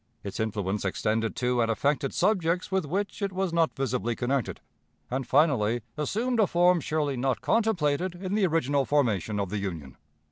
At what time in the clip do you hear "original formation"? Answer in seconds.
8.47-9.39